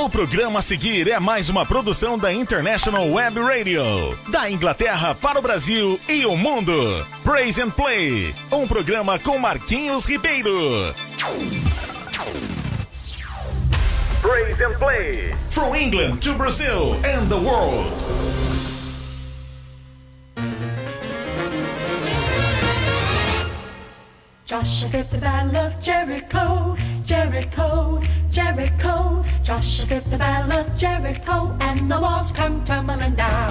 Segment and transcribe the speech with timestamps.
[0.00, 3.84] O programa a seguir é mais uma produção da International Web Radio,
[4.28, 7.06] da Inglaterra para o Brasil e o mundo.
[7.22, 10.94] Praise and Play, um programa com Marquinhos Ribeiro.
[14.22, 17.92] Praise and Play, from England to Brazil and the world.
[24.46, 26.74] Joshua fit the battle of Jericho,
[27.04, 28.00] Jericho,
[28.30, 29.24] Jericho.
[29.42, 33.50] Joshua fit the battle of Jericho, and the walls come tumbling down.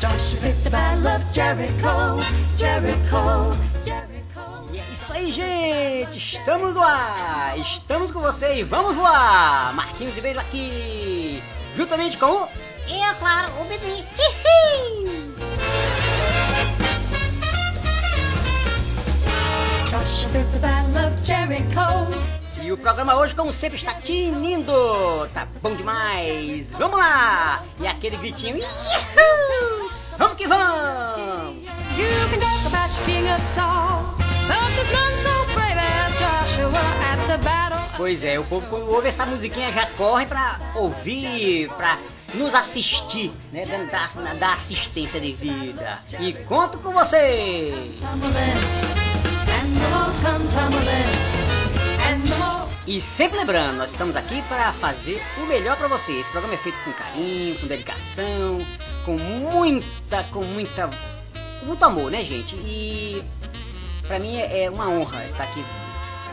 [0.00, 2.20] Joshua fit the battle of Jericho,
[2.56, 4.68] Jericho, Jericho.
[4.70, 6.18] E é isso aí, gente!
[6.18, 7.58] Estamos no ar!
[7.58, 8.68] Estamos com vocês!
[8.68, 9.72] Vamos lá!
[9.74, 11.42] Marquinhos Ribeiro aqui!
[11.74, 12.48] Juntamente com o...
[12.86, 14.04] E é claro, o bebê.
[14.18, 15.34] Hihi.
[19.90, 22.38] Joshua the battle of Jericho.
[22.62, 24.72] E o programa hoje, como sempre, está tinindo!
[25.32, 26.70] Tá bom demais!
[26.72, 27.62] Vamos lá!
[27.80, 28.56] E aquele gritinho...
[28.56, 29.90] Iuhu!
[30.18, 31.56] Vamos que vamos!
[31.96, 34.02] You can talk about your king of Saul,
[34.46, 36.72] but there's none so brave as Joshua
[37.12, 37.78] at the battle.
[37.96, 41.98] Pois é, o povo quando ouve essa musiquinha já corre pra ouvir, pra
[42.34, 43.64] nos assistir, né?
[43.66, 46.00] Dando da, da assistência de vida.
[46.18, 47.74] E conto com vocês!
[52.86, 56.20] E sempre lembrando, nós estamos aqui para fazer o melhor para vocês.
[56.20, 58.58] Esse programa é feito com carinho, com dedicação,
[59.04, 60.88] com muita, com muita,
[61.60, 62.54] com muito amor, né, gente?
[62.56, 63.22] E
[64.06, 65.62] para mim é é uma honra estar aqui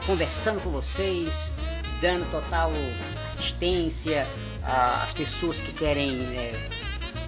[0.06, 1.52] conversando com vocês,
[2.00, 2.72] dando total
[3.34, 4.26] assistência
[4.64, 6.70] às pessoas que querem né,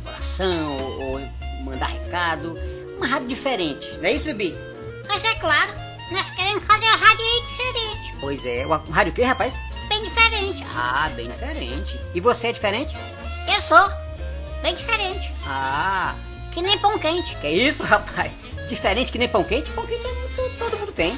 [0.05, 1.19] oração ou,
[1.65, 2.57] mandar recado.
[2.95, 4.55] Uma rádio diferente, não é isso, Bibi?
[5.07, 5.71] Mas é claro,
[6.11, 7.25] nós queremos fazer a rádio.
[8.27, 9.53] Pois é, uma rádio o quê, rapaz?
[9.87, 10.61] Bem diferente.
[10.75, 11.97] Ah, bem diferente.
[12.13, 12.93] E você é diferente?
[13.47, 13.89] Eu sou
[14.61, 15.33] bem diferente.
[15.45, 16.13] Ah,
[16.51, 17.37] Que nem pão quente.
[17.37, 18.29] que isso, rapaz?
[18.67, 19.69] Diferente que nem pão quente?
[19.69, 21.17] Pão quente é todo mundo tem.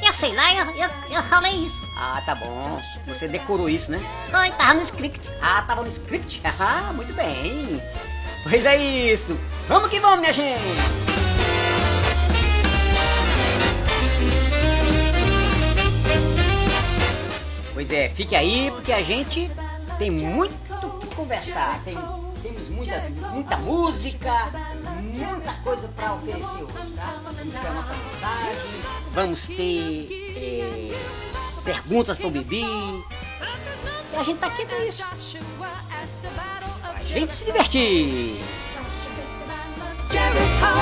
[0.00, 1.82] Eu sei lá, eu, eu, eu falei isso.
[1.96, 2.80] Ah, tá bom.
[3.08, 4.00] Você decorou isso, né?
[4.30, 5.28] Foi, tava no script.
[5.42, 6.40] Ah, tava no script?
[6.60, 7.82] Ah, muito bem.
[8.44, 9.36] Pois é isso.
[9.66, 11.09] Vamos que vamos, minha gente.
[17.80, 19.50] Pois é, fique aí porque a gente
[19.98, 20.52] tem muito
[20.86, 21.82] o que conversar.
[21.82, 21.96] Tem,
[22.42, 23.00] temos muita,
[23.32, 24.52] muita música,
[25.02, 27.18] muita coisa para oferecer hoje, tá?
[27.24, 28.70] Vamos ter a nossa mensagem,
[29.14, 30.92] vamos ter é,
[31.64, 32.60] perguntas pro Bibi.
[32.60, 33.02] E
[34.14, 35.02] a gente tá aqui pra isso.
[36.92, 38.42] A gente se divertir.
[40.10, 40.76] Jericho,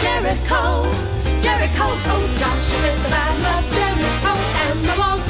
[0.00, 0.84] Jericho,
[1.42, 4.32] Jericho, oh Joshua the battle of Jericho,
[4.62, 5.25] and the walls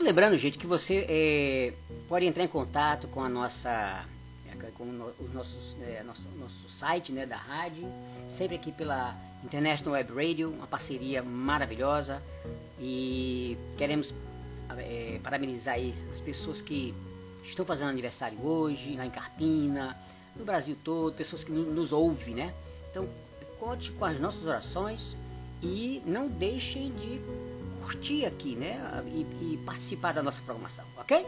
[0.00, 1.72] sempre lembrando, gente, que você é,
[2.08, 4.04] pode entrar em contato com a nossa.
[4.48, 7.86] é, com o no- os nossos, é, nosso, nosso site né, da rádio,
[8.30, 12.22] sempre aqui pela International Web Radio, uma parceria maravilhosa.
[12.78, 14.14] E queremos
[14.78, 16.94] é, parabenizar aí as pessoas que
[17.44, 19.94] estão fazendo aniversário hoje, lá em Carpina,
[20.34, 22.54] no Brasil todo, pessoas que no- nos ouvem, né?
[22.90, 23.06] Então,
[23.58, 25.14] conte com as nossas orações
[25.62, 27.20] e não deixem de
[27.90, 28.80] curtir aqui, né?
[29.06, 31.26] E, e participar da nossa programação, ok?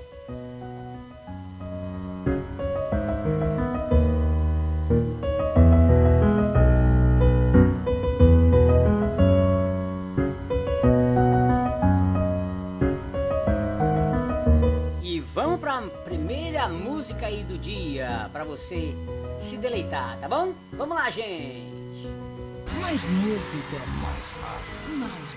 [15.03, 18.95] E vamos para primeira música aí do dia, para você
[19.49, 20.53] se deleitar, tá bom?
[20.73, 21.73] Vamos lá, gente!
[22.81, 23.79] Mais música.
[24.01, 24.99] Mais rádio.
[24.99, 25.32] Mais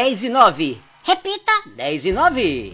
[0.00, 0.78] 10 e 9.
[1.02, 1.52] Repita.
[1.76, 2.72] 10 e 9.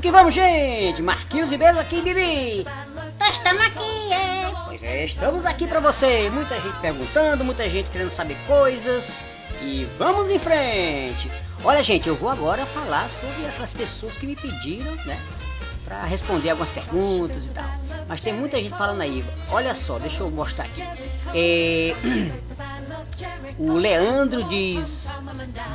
[0.00, 1.02] Vamos que vamos, gente!
[1.02, 2.66] Marquinhos Ribeiro aqui, Bibi!
[3.18, 4.50] Nós estamos aqui, é.
[4.64, 6.30] Pois é, estamos aqui pra você.
[6.30, 9.04] Muita gente perguntando, muita gente querendo saber coisas.
[9.60, 11.30] E vamos em frente.
[11.62, 15.20] Olha, gente, eu vou agora falar sobre aquelas pessoas que me pediram, né?
[15.84, 17.68] Pra responder algumas perguntas e tal.
[18.08, 19.22] Mas tem muita gente falando aí.
[19.50, 20.82] Olha só, deixa eu mostrar aqui.
[21.34, 21.94] É,
[23.58, 25.08] O Leandro diz: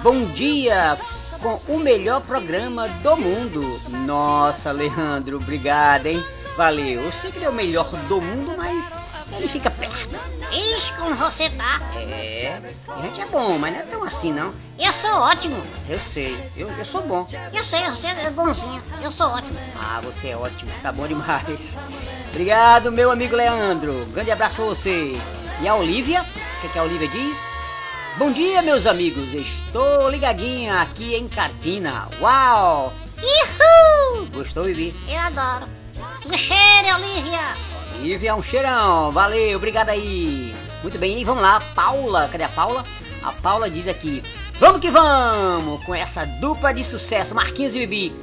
[0.01, 0.97] Bom dia
[1.45, 3.61] com o melhor programa do mundo.
[4.03, 6.25] Nossa, Leandro, obrigado, hein?
[6.57, 7.03] Valeu.
[7.03, 8.91] Eu sei que ele é o melhor do mundo, mas
[9.37, 10.15] ele fica perto.
[10.51, 11.79] Ixi, como você tá?
[11.97, 14.51] É, a gente é bom, mas não é tão assim, não.
[14.79, 15.61] Eu sou ótimo.
[15.87, 17.27] Eu sei, eu, eu sou bom.
[17.53, 18.81] Eu sei, você é bonzinho.
[18.99, 19.59] Eu sou ótimo.
[19.79, 21.77] Ah, você é ótimo, tá bom demais.
[22.29, 23.93] Obrigado, meu amigo Leandro.
[24.07, 25.11] Grande abraço pra você.
[25.61, 27.54] E a Olivia, o que, que a Olivia diz?
[28.17, 29.33] Bom dia, meus amigos.
[29.33, 32.07] Estou ligadinha aqui em Cartina.
[32.21, 32.93] Uau!
[33.21, 34.25] Ihu!
[34.33, 34.95] Gostou, Vivi?
[35.07, 35.65] Eu adoro.
[36.25, 37.41] Um cheiro, Olivia.
[37.99, 39.11] Olivia, um cheirão.
[39.11, 40.55] Valeu, obrigado aí.
[40.81, 41.59] Muito bem, e vamos lá.
[41.75, 42.85] Paula, cadê a Paula?
[43.21, 44.23] A Paula diz aqui:
[44.59, 48.15] Vamos que vamos com essa dupla de sucesso, Marquinhos e Bibi.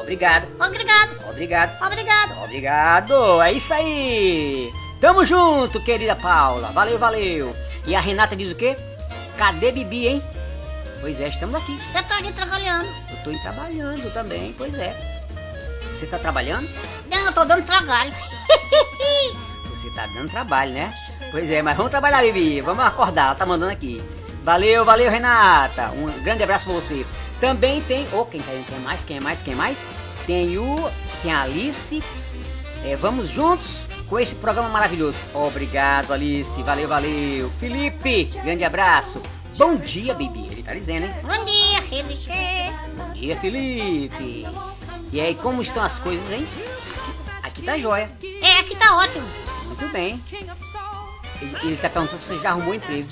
[0.00, 1.10] Obrigado, Obrigado.
[1.28, 1.84] obrigado.
[1.84, 2.42] Obrigado.
[2.44, 4.70] Obrigado, é isso aí.
[5.00, 6.68] Tamo junto, querida Paula.
[6.72, 7.54] Valeu, valeu.
[7.86, 8.76] E a Renata diz o quê?
[9.40, 10.22] Cadê Bibi, hein?
[11.00, 11.80] Pois é, estamos aqui.
[11.94, 12.86] Eu tô aqui trabalhando.
[13.10, 14.94] Eu tô trabalhando também, pois é.
[15.94, 16.68] Você tá trabalhando?
[17.10, 18.12] Não, eu tô dando trabalho.
[19.70, 20.92] Você tá dando trabalho, né?
[21.30, 22.60] Pois é, mas vamos trabalhar, Bibi.
[22.60, 24.04] Vamos acordar, ela tá mandando aqui.
[24.44, 25.90] Valeu, valeu, Renata.
[25.92, 27.06] Um grande abraço pra você.
[27.40, 28.06] Também tem.
[28.12, 29.04] Oh, quem, quem, quem mais?
[29.04, 29.42] Quem mais?
[29.42, 29.78] Quem mais?
[30.26, 30.90] Tem o.
[31.22, 32.02] Tem a Alice.
[32.84, 35.16] É, vamos juntos com esse programa maravilhoso.
[35.32, 36.60] Obrigado, Alice.
[36.64, 37.50] Valeu, valeu.
[37.60, 39.22] Felipe, grande abraço.
[39.56, 40.48] Bom dia, Bibi.
[40.50, 41.14] Ele tá dizendo, hein?
[41.22, 42.28] Bom dia, Felipe.
[42.96, 44.48] Bom dia, Felipe.
[45.12, 46.44] E aí, como estão as coisas, hein?
[47.40, 48.10] Aqui tá jóia.
[48.42, 49.26] É, aqui tá ótimo.
[49.66, 50.20] Muito bem.
[51.40, 53.08] Ele, ele tá perguntando se você já arrumou emprego.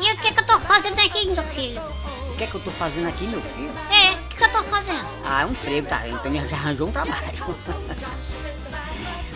[0.00, 1.82] E o que que eu tô fazendo aqui, meu filho?
[2.30, 3.72] O que é que eu tô fazendo aqui, meu filho?
[3.90, 5.06] É, o que que eu tô fazendo?
[5.24, 6.08] Ah, é um emprego, tá?
[6.08, 7.14] Então ele já arranjou um trabalho.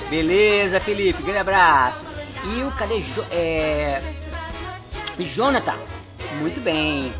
[0.08, 2.00] Beleza, Felipe, grande abraço.
[2.44, 4.00] E o cadê jo, é,
[5.18, 5.76] Jonathan?
[6.40, 7.12] Muito bem.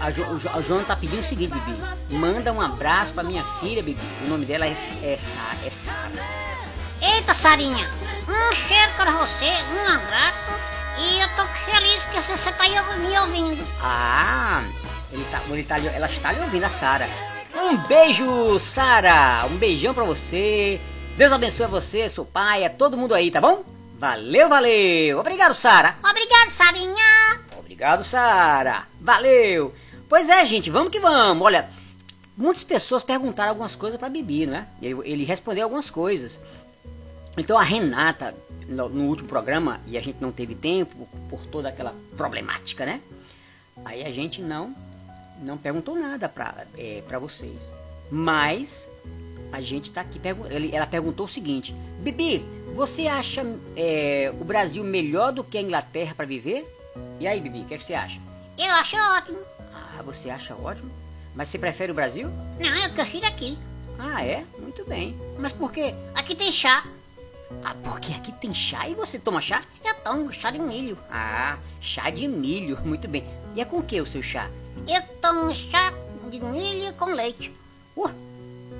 [0.00, 1.80] A, jo, a Jonathan tá pedindo o seguinte, Bibi.
[2.10, 4.00] Manda um abraço pra minha filha, Bibi.
[4.24, 5.18] O nome dela é, é,
[5.64, 6.48] é Sara.
[7.00, 7.88] Eita, Sarinha.
[8.28, 10.38] Um cheiro para você, um abraço.
[10.98, 12.64] E eu tô feliz que você tá
[12.96, 13.66] me ouvindo.
[13.80, 14.62] Ah,
[15.12, 17.08] ele tá, ele tá, ela está lhe ouvindo, a Sara.
[17.54, 19.46] Um beijo, Sara.
[19.50, 20.80] Um beijão pra você.
[21.18, 23.64] Deus abençoe você, seu pai, a todo mundo aí, tá bom?
[23.98, 25.18] Valeu, valeu.
[25.18, 25.96] Obrigado, Sara.
[26.08, 27.40] Obrigado, Sarinha.
[27.58, 28.86] Obrigado, Sara.
[29.00, 29.74] Valeu.
[30.08, 31.44] Pois é, gente, vamos que vamos.
[31.44, 31.68] Olha,
[32.36, 34.66] muitas pessoas perguntaram algumas coisas pra Bibi, não é?
[34.80, 36.38] Ele, respondeu algumas coisas.
[37.36, 38.32] Então a Renata,
[38.68, 43.00] no, último programa, e a gente não teve tempo por toda aquela problemática, né?
[43.84, 44.72] Aí a gente não
[45.42, 47.72] não perguntou nada pra, é, pra vocês.
[48.08, 48.86] Mas
[49.52, 50.20] a gente tá aqui.
[50.72, 53.44] Ela perguntou o seguinte: Bibi, você acha
[53.76, 56.66] é, o Brasil melhor do que a Inglaterra pra viver?
[57.20, 58.20] E aí, Bibi, o que, é que você acha?
[58.56, 59.38] Eu acho ótimo.
[59.74, 60.90] Ah, você acha ótimo?
[61.34, 62.28] Mas você prefere o Brasil?
[62.58, 63.56] Não, eu prefiro aqui.
[63.98, 64.44] Ah, é?
[64.58, 65.16] Muito bem.
[65.38, 65.94] Mas por quê?
[66.14, 66.84] Aqui tem chá.
[67.64, 69.62] Ah, porque aqui tem chá e você toma chá?
[69.84, 70.98] Eu tomo chá de milho.
[71.10, 72.78] Ah, chá de milho.
[72.84, 73.24] Muito bem.
[73.54, 74.48] E é com o que o seu chá?
[74.86, 75.92] Eu tomo chá
[76.30, 77.52] de milho com leite.
[77.96, 78.10] Uh,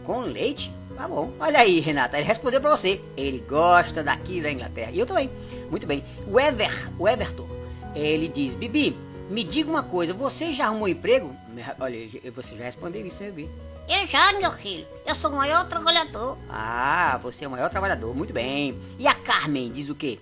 [0.09, 0.73] com leite?
[0.97, 1.31] Tá bom.
[1.39, 2.99] Olha aí, Renata, ele respondeu pra você.
[3.15, 4.91] Ele gosta daqui da Inglaterra.
[4.91, 5.31] E eu também.
[5.71, 6.03] Muito bem.
[6.27, 7.47] O Ever, o Everton,
[7.95, 8.97] ele diz, Bibi,
[9.29, 11.37] me diga uma coisa, você já arrumou emprego?
[11.79, 11.99] Olha,
[12.35, 13.51] você já respondeu isso, eu vi.
[13.87, 14.87] Eu já, meu filho.
[15.05, 16.39] Eu sou o maior trabalhador.
[16.49, 18.75] Ah, você é o maior trabalhador, muito bem.
[18.99, 20.19] E a Carmen diz o quê?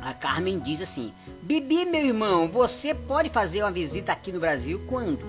[0.00, 1.12] A Carmen diz assim:
[1.42, 5.26] Bibi, meu irmão, você pode fazer uma visita aqui no Brasil quando?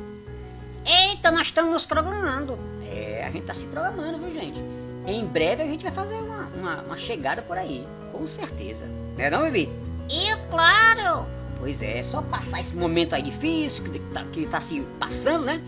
[0.85, 2.72] Eita, nós estamos nos programando.
[2.93, 4.59] É, a gente tá se programando, viu, gente?
[5.07, 8.85] Em breve a gente vai fazer uma, uma, uma chegada por aí, com certeza.
[9.17, 9.69] Não é não, Bibi?
[10.09, 11.25] E claro,
[11.63, 15.61] Pois é, só passar esse momento aí difícil que tá, que tá se passando, né?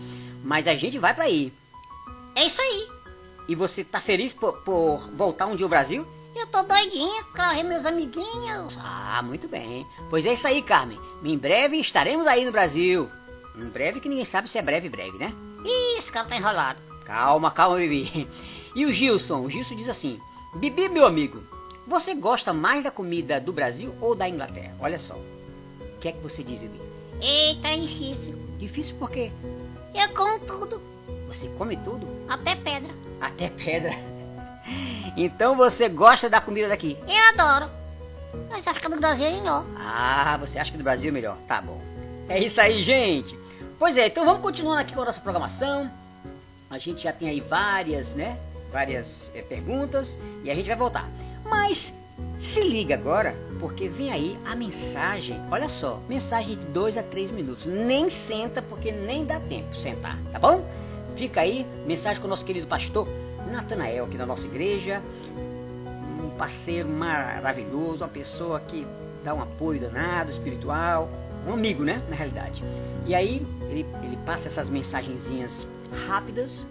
[0.44, 1.50] Mas a gente vai pra aí.
[2.34, 2.86] é isso aí.
[3.48, 6.06] E você tá feliz por, por voltar um dia ao Brasil?
[6.34, 8.78] Eu tô doidinha ver meus amiguinhos.
[8.78, 9.86] Ah, muito bem.
[10.10, 11.00] Pois é isso aí, Carmen.
[11.24, 13.08] Em breve estaremos aí no Brasil.
[13.56, 15.32] Em breve que ninguém sabe se é breve, breve, né?
[15.64, 16.78] Ih, esse cara tá enrolado.
[17.06, 18.28] Calma, calma, Bibi.
[18.74, 19.40] E o Gilson?
[19.40, 20.18] O Gilson diz assim:
[20.56, 21.42] Bibi, meu amigo,
[21.86, 24.74] você gosta mais da comida do Brasil ou da Inglaterra?
[24.80, 25.14] Olha só.
[25.14, 26.80] O que é que você diz, Bibi?
[27.20, 28.34] Eita, é difícil.
[28.58, 29.30] Difícil por quê?
[29.94, 30.80] Eu como tudo.
[31.28, 32.06] Você come tudo?
[32.28, 32.92] Até pedra.
[33.20, 33.94] Até pedra.
[35.16, 36.98] Então você gosta da comida daqui?
[37.06, 37.70] Eu adoro.
[38.50, 39.64] Mas acho que é do Brasil é melhor.
[39.78, 41.36] Ah, você acha que é do Brasil é melhor?
[41.48, 41.80] Tá bom.
[42.28, 43.38] É isso aí, gente.
[43.78, 45.88] Pois é, então vamos continuando aqui com a nossa programação.
[46.68, 48.36] A gente já tem aí várias, né?
[48.72, 51.08] Várias é, perguntas e a gente vai voltar.
[51.44, 51.92] Mas
[52.40, 55.40] se liga agora, porque vem aí a mensagem.
[55.50, 57.66] Olha só, mensagem de 2 a 3 minutos.
[57.66, 60.64] Nem senta, porque nem dá tempo sentar, tá bom?
[61.16, 63.08] Fica aí, mensagem com o nosso querido pastor
[63.50, 65.00] Natanael, aqui na nossa igreja.
[66.20, 68.84] Um parceiro maravilhoso, uma pessoa que
[69.24, 71.08] dá um apoio danado, espiritual.
[71.46, 72.02] Um amigo, né?
[72.10, 72.62] Na realidade.
[73.06, 75.64] E aí, ele, ele passa essas mensagenzinhas
[76.06, 76.64] rápidas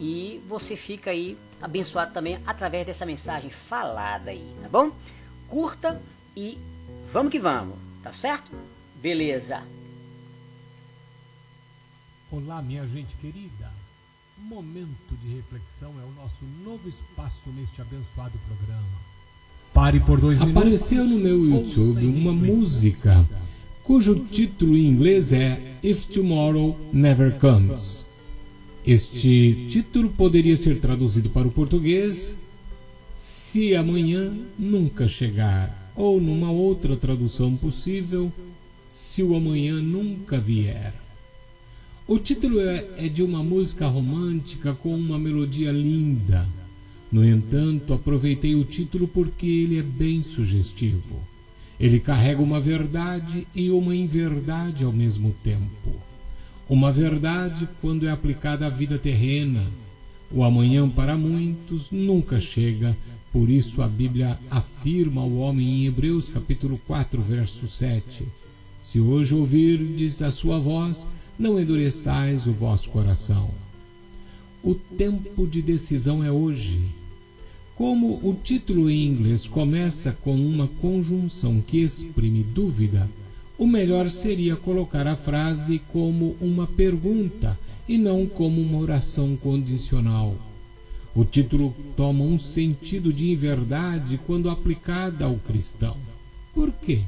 [0.00, 4.92] e você fica aí abençoado também através dessa mensagem falada aí, tá bom?
[5.48, 6.00] Curta
[6.36, 6.58] e
[7.12, 8.52] vamos que vamos, tá certo?
[8.96, 9.62] Beleza.
[12.30, 13.72] Olá, minha gente querida.
[14.36, 19.08] Momento de reflexão é o nosso novo espaço neste abençoado programa.
[19.74, 20.62] Pare por dois minutos.
[20.62, 23.24] Apareceu no meu YouTube uma música
[23.82, 28.07] cujo título em inglês é If Tomorrow Never Comes.
[28.88, 32.34] Este título poderia ser traduzido para o português
[33.14, 38.32] Se Amanhã Nunca Chegar, ou numa outra tradução possível,
[38.86, 40.94] Se o Amanhã Nunca Vier.
[42.06, 46.48] O título é, é, de uma música romântica com uma melodia linda.
[47.12, 51.22] No entanto, aproveitei o título porque ele é bem sugestivo.
[51.78, 56.07] Ele carrega uma verdade e uma inverdade ao mesmo tempo.
[56.68, 59.64] Uma verdade quando é aplicada à vida terrena.
[60.30, 62.94] O amanhã para muitos nunca chega,
[63.32, 68.22] por isso a Bíblia afirma ao homem em Hebreus capítulo 4, verso 7:
[68.82, 71.06] Se hoje ouvirdes a sua voz,
[71.38, 73.48] não endureçais o vosso coração.
[74.62, 76.78] O tempo de decisão é hoje.
[77.76, 83.08] Como o título em inglês começa com uma conjunção que exprime dúvida,
[83.58, 90.36] o melhor seria colocar a frase como uma pergunta e não como uma oração condicional.
[91.12, 95.96] O título toma um sentido de inverdade quando aplicada ao cristão.
[96.54, 97.02] Por quê?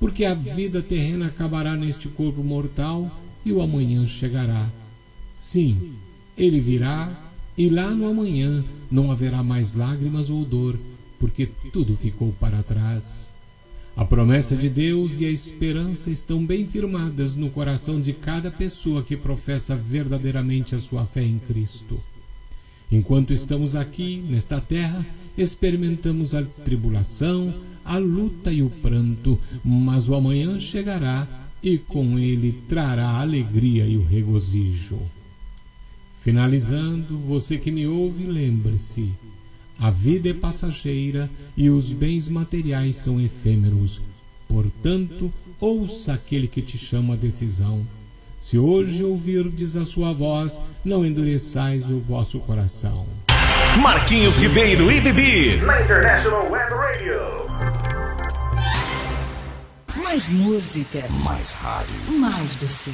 [0.00, 4.70] Porque a vida terrena acabará neste corpo mortal e o amanhã chegará.
[5.34, 5.92] Sim,
[6.38, 7.12] ele virá
[7.58, 10.78] e lá no amanhã não haverá mais lágrimas ou dor,
[11.18, 13.33] porque tudo ficou para trás.
[13.96, 19.04] A promessa de Deus e a esperança estão bem firmadas no coração de cada pessoa
[19.04, 22.00] que professa verdadeiramente a sua fé em Cristo.
[22.90, 25.06] Enquanto estamos aqui, nesta terra,
[25.38, 27.54] experimentamos a tribulação,
[27.84, 31.28] a luta e o pranto, mas o amanhã chegará
[31.62, 34.98] e com ele trará a alegria e o regozijo.
[36.20, 39.08] Finalizando, você que me ouve, lembre-se:
[39.84, 44.00] a vida é passageira e os bens materiais são efêmeros.
[44.48, 47.86] Portanto, ouça aquele que te chama a decisão.
[48.40, 53.06] Se hoje ouvirdes a sua voz, não endureçais o vosso coração.
[53.82, 55.58] Marquinhos Ribeiro e Bibi.
[55.58, 57.20] Na International Web Radio.
[60.02, 61.06] Mais música.
[61.10, 61.94] Mais rádio.
[62.18, 62.90] Mais você.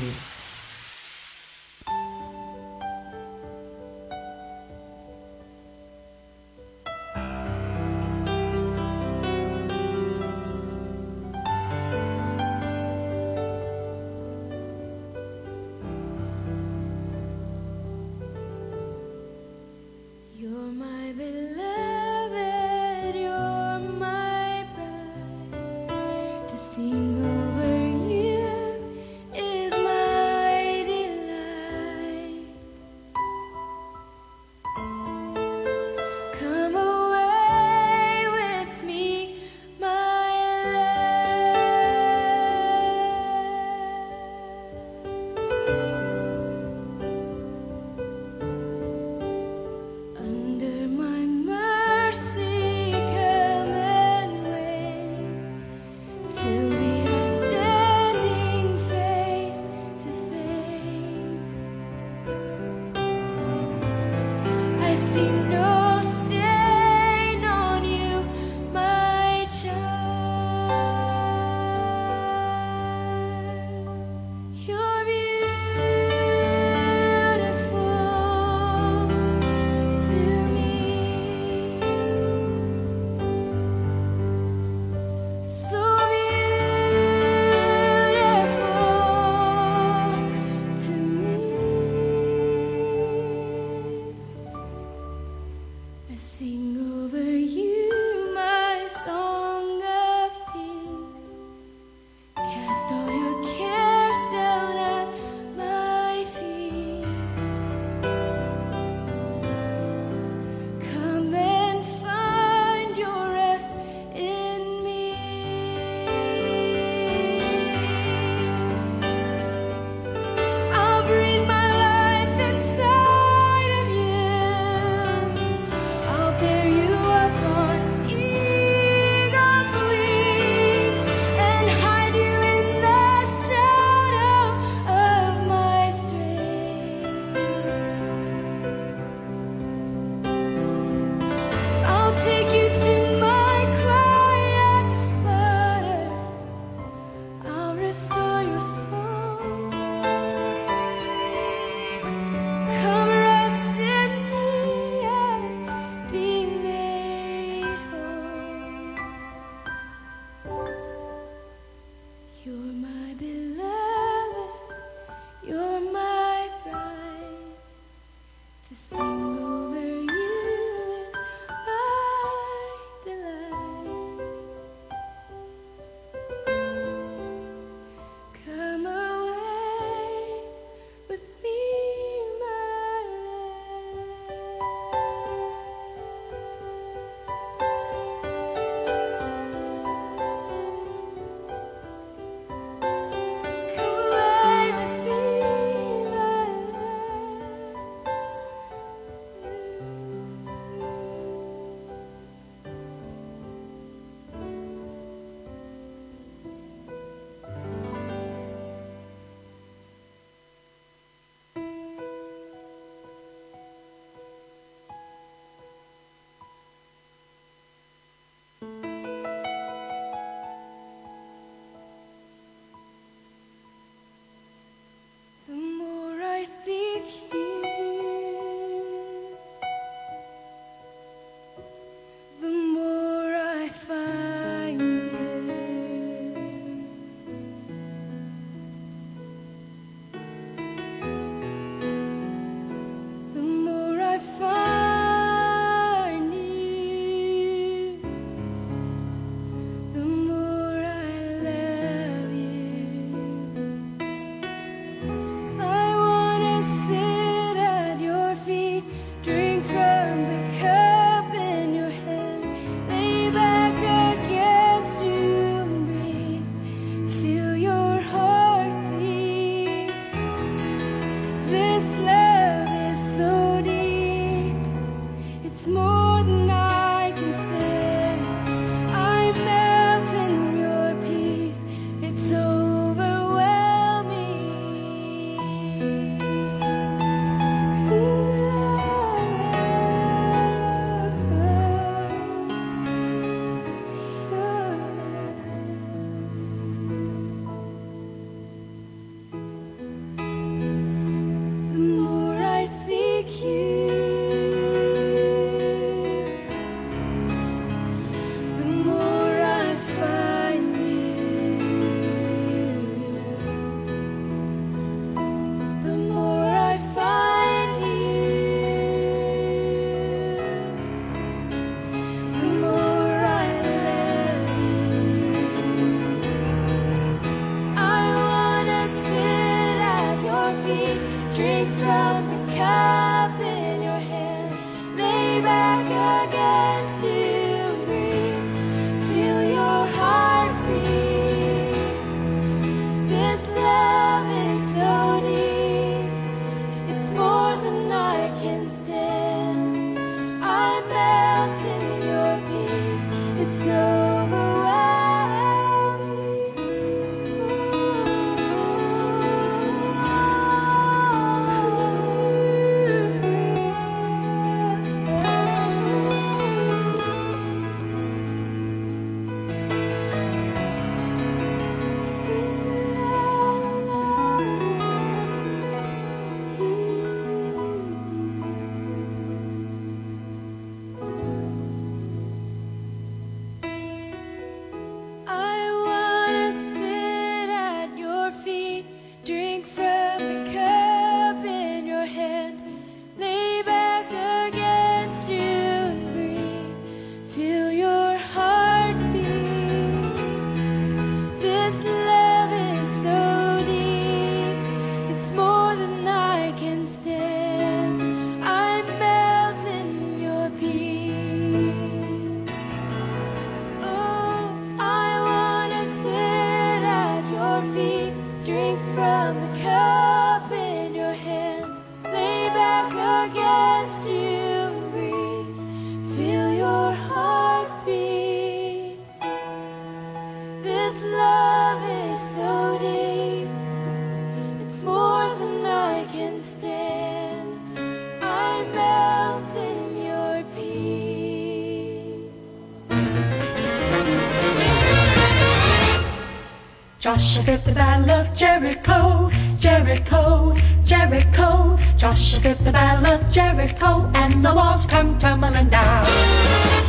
[447.21, 449.29] Joshua the Jericho,
[449.59, 450.55] Jericho,
[450.87, 451.77] Jericho.
[451.99, 456.07] The Jericho, and the walls come tumbling down.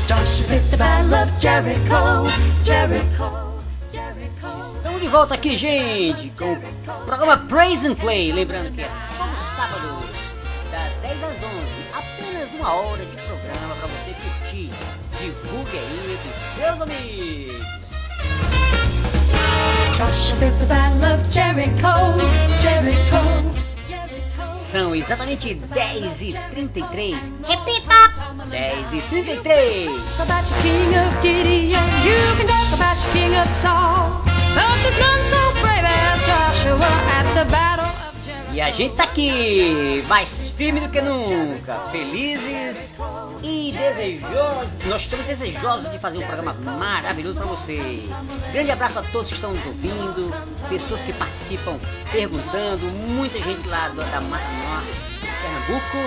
[0.07, 2.27] The Jericho,
[2.63, 3.51] Jericho.
[3.91, 8.31] Estamos de volta aqui, gente, com o programa Praise and Play.
[8.31, 9.99] Lembrando que é todo sábado,
[10.71, 14.71] das 10 às 11, apenas uma hora de programa para você curtir.
[15.19, 17.80] Divulgue aí entre seus amigos.
[24.71, 27.15] São exatamente 10 e 33.
[27.47, 28.11] Repita!
[28.49, 29.85] 10 e 33.
[30.17, 31.83] Talk about your king of Gideon.
[32.03, 34.23] You can talk about your king of Saul.
[34.55, 36.79] But there's none so brave as Joshua
[37.11, 38.53] at the battle of Jericho.
[38.53, 42.93] E a gente tá aqui, mais firme do que nunca, felizes
[43.41, 44.85] e desejosos.
[44.85, 48.07] Nós estamos desejosos de fazer um programa maravilhoso para você.
[48.51, 50.31] Grande abraço a todos que estão nos ouvindo,
[50.69, 51.79] pessoas que participam
[52.11, 54.91] perguntando, muita gente lá da Mata Norte,
[55.41, 55.97] Pernambuco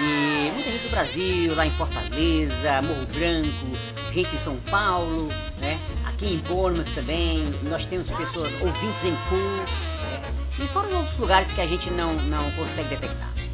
[0.00, 5.28] e muita gente do Brasil, lá em Fortaleza, Morro Branco, gente em São Paulo,
[5.60, 5.78] né?
[6.06, 10.22] Aqui em Bournemouth também, nós temos pessoas ouvintes em Pool, né?
[10.58, 13.45] e fora outros lugares que a gente não, não consegue detectar.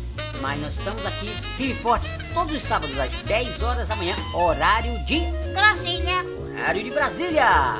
[0.42, 4.16] Mas nós estamos aqui firme e fortes todos os sábados às 10 horas da manhã,
[4.34, 5.20] horário de
[5.54, 6.24] Gracinha!
[6.52, 7.76] horário de Brasília.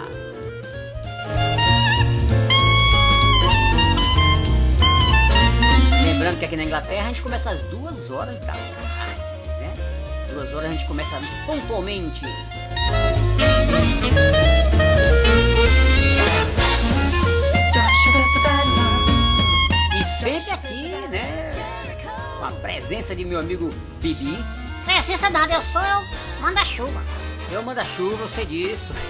[6.04, 8.72] Lembrando que aqui na Inglaterra a gente começa às duas horas da tarde,
[9.58, 9.74] né?
[10.32, 12.24] Duas horas a gente começa pontualmente.
[19.94, 20.81] E sempre aqui,
[22.62, 23.68] presença de meu amigo
[24.00, 24.38] Bibi.
[24.86, 26.00] Precisa nada, eu sou eu,
[26.40, 27.02] manda-chuva.
[27.50, 28.92] Eu manda-chuva, você disso.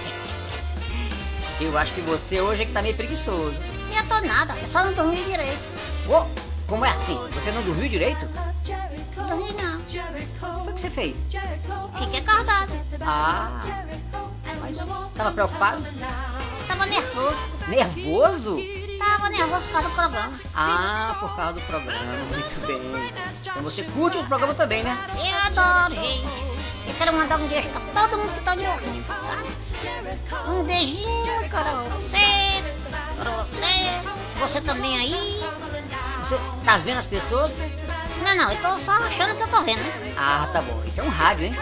[1.61, 3.55] Eu acho que você hoje é que tá meio preguiçoso.
[3.95, 5.59] Eu tô nada, eu só não dormi direito.
[6.09, 6.25] Ô,
[6.67, 7.15] Como é assim?
[7.31, 8.27] Você não dormiu direito?
[9.15, 9.79] Não dormi não.
[10.67, 11.15] O que você fez?
[11.99, 12.73] Fiquei acordado.
[13.01, 13.61] Ah,
[14.59, 14.77] mas
[15.15, 15.83] tava preocupado?
[16.67, 17.37] Tava nervoso.
[17.67, 18.57] Nervoso?
[19.05, 20.39] Tava nervoso por causa do programa.
[20.55, 23.13] Ah, por causa do programa, muito bem.
[23.41, 24.97] Então você curte o programa também, né?
[25.15, 26.27] Eu adoro, gente.
[26.87, 30.51] Eu quero mandar um beijo pra todo mundo que tá me ouvindo, tá?
[30.51, 32.63] Um beijinho para você,
[33.17, 35.43] para você, você também aí.
[36.21, 37.51] Você tá vendo as pessoas?
[38.23, 40.15] Não, não, eu tô só achando que eu tô vendo, né?
[40.17, 40.81] Ah, tá bom.
[40.87, 41.55] Isso é um rádio, hein?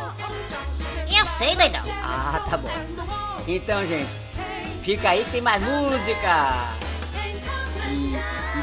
[1.10, 1.82] Eu sei, doidão.
[2.04, 2.70] Ah, tá bom.
[3.48, 4.10] Então, gente,
[4.84, 6.81] fica aí que tem mais música.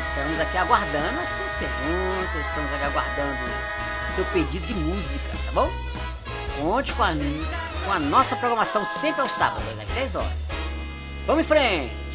[0.09, 3.45] Estamos aqui aguardando as suas perguntas, estamos aqui aguardando
[4.11, 5.71] o seu pedido de música, tá bom?
[6.59, 7.11] Conte com a,
[7.85, 10.49] com a nossa programação sempre aos sábados, às 10 horas.
[11.27, 12.08] Vamos em frente!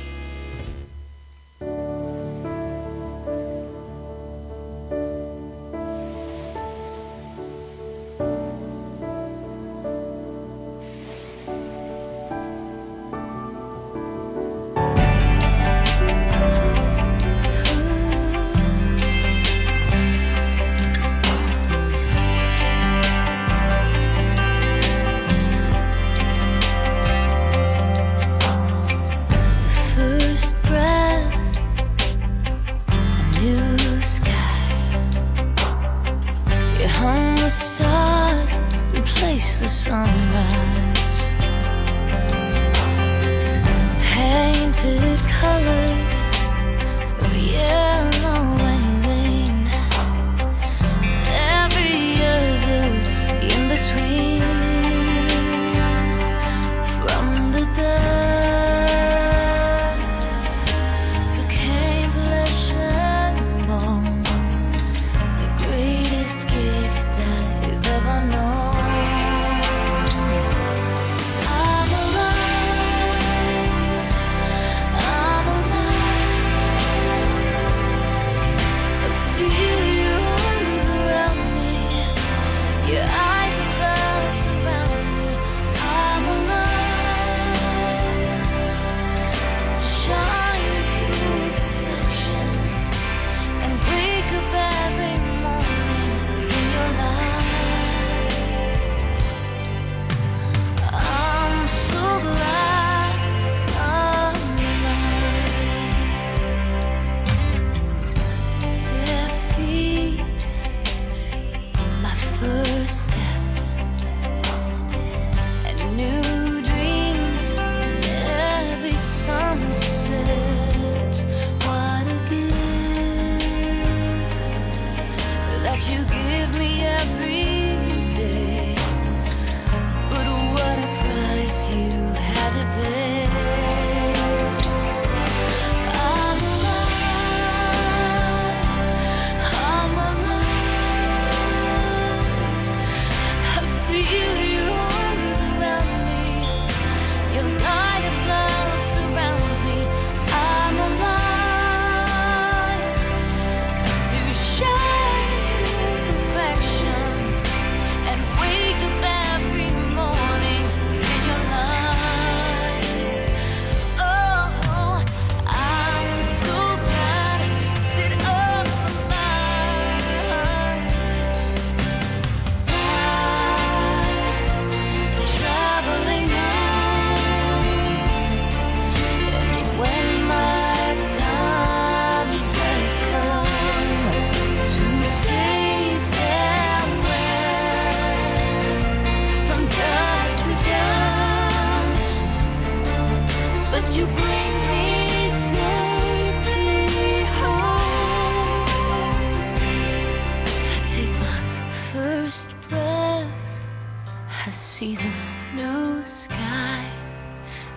[204.83, 205.11] See the
[205.55, 206.85] new sky.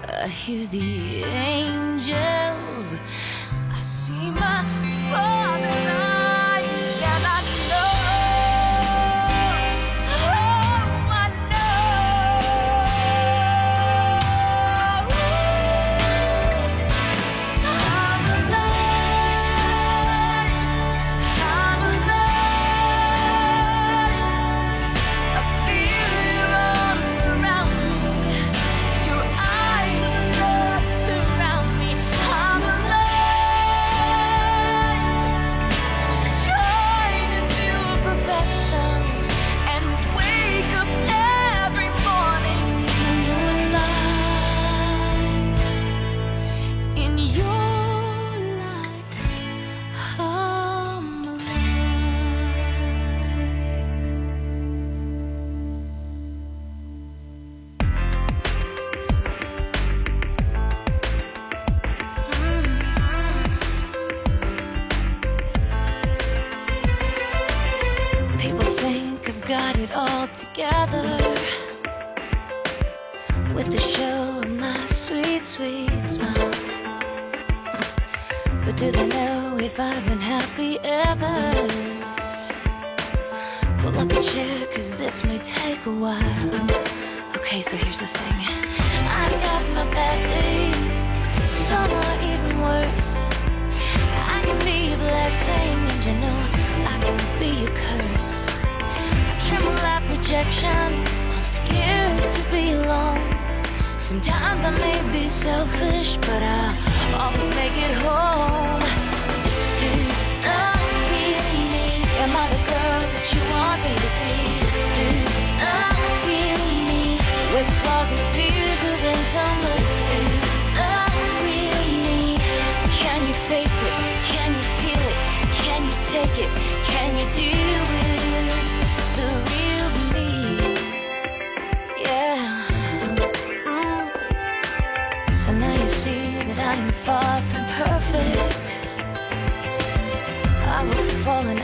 [0.09, 2.46] I hear the angels.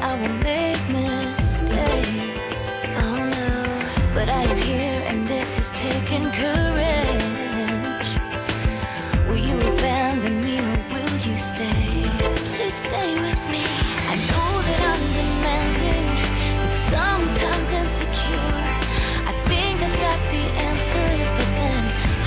[0.04, 2.58] I will make mistakes.
[3.02, 3.50] Oh no,
[4.14, 8.10] but I am here and this has taken courage.
[9.28, 12.10] Will you abandon me or will you stay?
[12.50, 13.62] Please stay with me.
[14.12, 16.08] I know that I'm demanding
[16.60, 18.58] and sometimes insecure.
[19.30, 21.82] I think I've got the answers, but then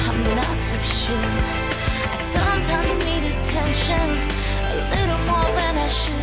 [0.08, 1.36] I'm not so sure.
[2.08, 4.08] I sometimes need attention
[4.72, 6.15] a little more than I should.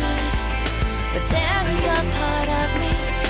[1.13, 2.89] But there is a part of me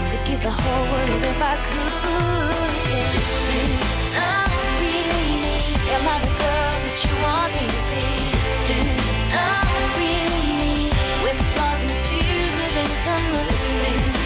[0.10, 2.72] that give the whole world if I could.
[2.88, 3.30] This
[3.60, 3.76] is
[4.16, 4.32] the
[4.80, 5.58] real me.
[5.92, 8.04] Am I the girl that you want me to be?
[8.32, 9.04] This is
[9.36, 9.48] the
[10.00, 10.74] real me.
[11.24, 14.23] With flaws and fears of intimacy.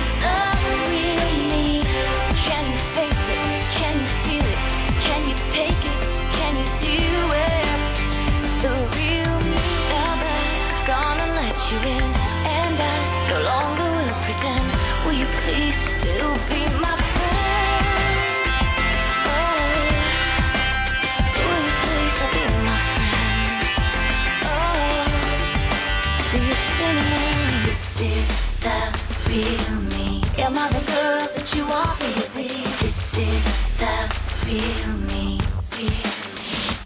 [34.47, 35.39] Real me.
[35.75, 36.79] Real me.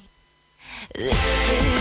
[0.96, 1.81] This is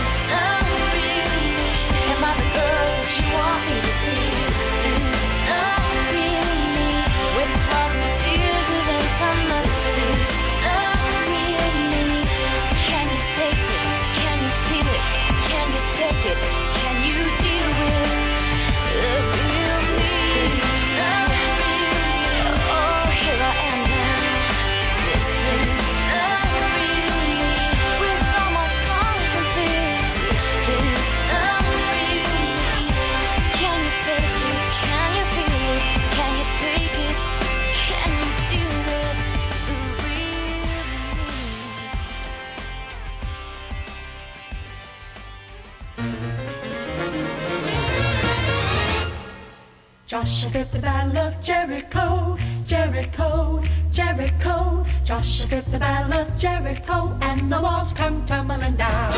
[50.21, 53.59] Joshua fit the battle of Jericho, Jericho,
[53.91, 54.85] Jericho.
[55.03, 59.11] Joshua fit the battle of Jericho, and the walls come tumbling down.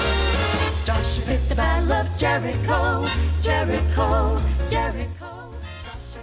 [0.86, 3.04] Joshua fit the battle of Jericho,
[3.42, 5.28] Jericho, Jericho.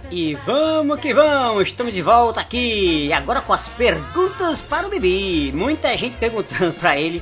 [0.09, 5.51] E vamos que vamos, estamos de volta aqui, agora com as perguntas para o Bibi.
[5.53, 7.21] Muita gente perguntando para ele,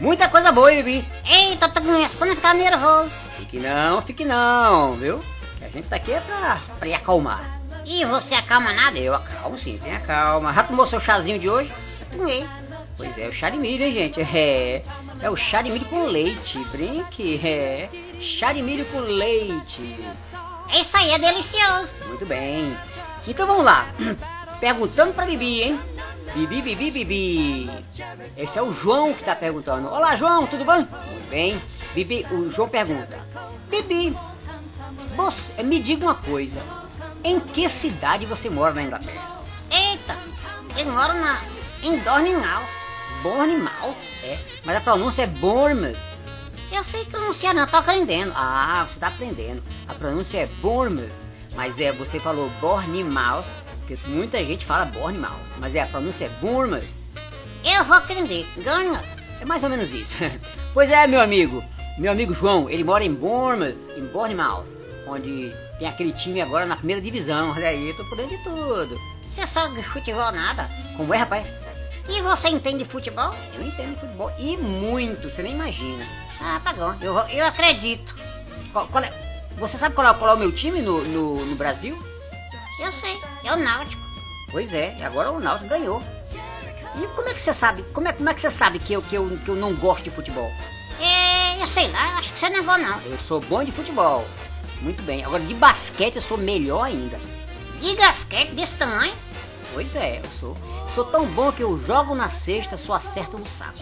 [0.00, 1.04] muita coisa boa, Bibi.
[1.28, 3.10] Eita, tô começando a ficar nervoso.
[3.36, 5.33] Fique não, fique não, viu?
[5.64, 7.60] A gente tá aqui é pra, pra ir acalmar.
[7.84, 8.98] E você acalma nada?
[8.98, 10.52] Eu acalmo sim, tenha calma.
[10.52, 11.72] Já tomou seu chazinho de hoje?
[12.12, 12.46] Tomei.
[12.96, 14.20] Pois é, o chá de milho, hein, gente?
[14.34, 14.82] É,
[15.22, 17.88] é o chá de milho com leite, brinque, é
[18.20, 19.98] chá de milho com leite.
[20.72, 22.04] Isso aí é delicioso.
[22.06, 22.76] Muito bem.
[23.26, 23.86] Então vamos lá.
[24.60, 25.80] Perguntando pra Bibi, hein?
[26.34, 27.70] Bibi, Bibi, Bibi.
[28.36, 29.88] Esse é o João que tá perguntando.
[29.88, 30.78] Olá, João, tudo bem?
[30.78, 31.60] Muito bem.
[31.94, 33.18] Bibi, o João pergunta.
[33.68, 34.16] Bibi,
[35.14, 36.60] você, me diga uma coisa.
[37.22, 39.40] Em que cidade você mora na Inglaterra?
[39.70, 40.16] Eita,
[40.76, 41.42] eu moro na,
[41.82, 42.84] em Dorninghouse.
[43.22, 43.96] Bournemouth?
[44.22, 45.96] É, mas a pronúncia é Bournemouth.
[46.70, 48.32] Eu sei pronunciar, não tô aprendendo.
[48.34, 49.62] Ah, você tá aprendendo.
[49.88, 51.10] A pronúncia é Bournemouth.
[51.54, 53.46] Mas é, você falou Bournemouth,
[53.78, 55.40] porque muita gente fala Bournemouth.
[55.58, 56.86] Mas é, a pronúncia é Bournemouth.
[57.64, 58.46] Eu vou aprender.
[58.56, 59.08] Dorninghouse.
[59.40, 60.16] É mais ou menos isso.
[60.74, 61.64] pois é, meu amigo.
[61.96, 64.66] Meu amigo João, ele mora em Bournemouth, em Bournemouth,
[65.06, 67.50] onde tem aquele time agora na primeira divisão.
[67.50, 68.98] Olha aí, eu tô por dentro de tudo.
[69.30, 70.68] Você sabe de futebol nada?
[70.96, 71.46] Como é, rapaz?
[72.08, 73.34] E você entende de futebol?
[73.54, 76.04] Eu entendo futebol e muito, você nem imagina.
[76.40, 76.94] Ah, tá bom.
[77.00, 78.14] Eu, eu acredito.
[78.72, 79.12] Qual, qual é?
[79.58, 81.96] Você sabe qual é, qual é o meu time no, no, no Brasil?
[82.80, 83.18] Eu sei.
[83.42, 84.02] É o Náutico.
[84.50, 86.02] Pois é, e agora o Náutico ganhou.
[86.96, 87.82] E como é que você sabe?
[87.92, 90.04] Como é, como é que você sabe que eu, que, eu, que eu não gosto
[90.04, 90.50] de futebol?
[91.00, 92.18] É, eu sei lá.
[92.18, 93.00] Acho que você não é bom, não.
[93.02, 94.24] Eu sou bom de futebol.
[94.84, 95.24] Muito bem.
[95.24, 97.18] Agora de basquete eu sou melhor ainda.
[97.80, 99.14] De basquete desse tamanho?
[99.72, 100.56] Pois é, eu sou.
[100.94, 103.78] Sou tão bom que eu jogo na cesta, só acerto no saco.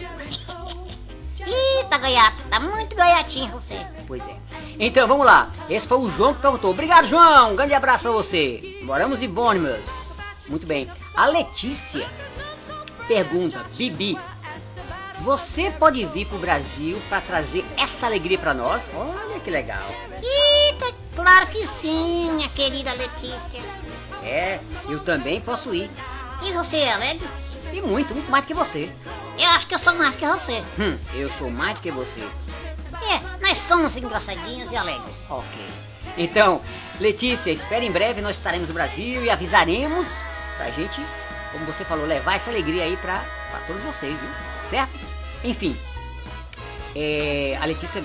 [1.45, 2.41] Ih, tá gaiato.
[2.49, 3.85] Tá muito gaiatinho você.
[4.07, 4.35] Pois é.
[4.79, 5.51] Então vamos lá.
[5.69, 6.71] Esse foi o João que perguntou.
[6.71, 7.51] Obrigado, João.
[7.51, 8.79] Um grande abraço pra você.
[8.83, 9.83] Moramos em Bournemouth.
[10.47, 10.89] Muito bem.
[11.15, 12.09] A Letícia
[13.07, 14.17] pergunta, Bibi,
[15.19, 18.83] você pode vir pro Brasil pra trazer essa alegria pra nós?
[18.95, 19.83] Olha que legal.
[20.21, 20.62] Eita,
[21.15, 23.61] claro que sim, minha querida Letícia.
[24.23, 25.89] É, eu também posso ir.
[26.43, 27.27] E você é alegre?
[27.71, 28.89] E muito, muito mais que você.
[29.37, 30.63] Eu acho que eu sou mais que você.
[30.79, 32.21] Hum, eu sou mais do que você.
[32.21, 35.15] É, nós somos engraçadinhos e alegres.
[35.29, 35.59] Ok.
[36.17, 36.61] Então,
[36.99, 40.07] Letícia, espere em breve nós estaremos no Brasil e avisaremos
[40.57, 41.01] pra gente,
[41.51, 44.29] como você falou, levar essa alegria aí pra, pra todos vocês, viu?
[44.69, 44.91] Certo?
[45.43, 45.75] Enfim,
[46.95, 48.01] é, a Letícia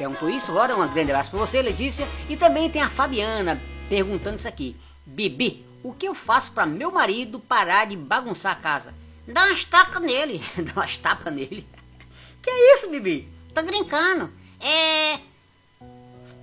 [0.00, 2.08] perguntou isso agora, um grande abraço pra você, Letícia.
[2.26, 4.74] E também tem a Fabiana perguntando isso aqui.
[5.04, 8.94] Bibi, o que eu faço pra meu marido parar de bagunçar a casa?
[9.28, 10.42] Dá umas tacas nele.
[10.56, 11.66] Dá umas tapas nele.
[12.42, 13.28] Que é isso, Bibi?
[13.54, 14.30] Tô brincando.
[14.58, 15.18] É.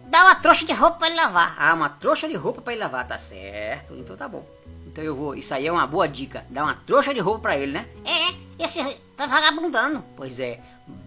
[0.06, 1.56] Dá uma trouxa de roupa pra ele lavar.
[1.58, 3.96] Ah, uma trouxa de roupa pra ele lavar, tá certo.
[3.96, 4.48] Então tá bom.
[4.86, 5.34] Então eu vou.
[5.34, 6.46] Isso aí é uma boa dica.
[6.48, 7.88] Dá uma trouxa de roupa pra ele, né?
[8.06, 8.84] É, esse
[9.18, 10.04] tá vagabundando.
[10.16, 10.60] Pois é.